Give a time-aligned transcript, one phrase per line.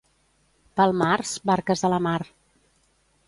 [0.79, 2.19] Pel març, barques a la mar.